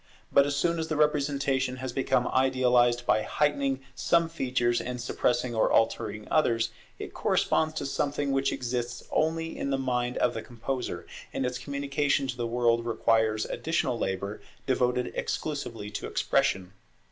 [0.31, 5.53] But as soon as the representation has become idealized by heightening some features and suppressing
[5.53, 10.41] or altering others, it corresponds to something which exists only in the mind of the
[10.41, 16.73] composer; and its communication to the world requires additional labour devoted exclusively to Expression.